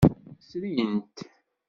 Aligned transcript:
Srin-t. 0.49 1.15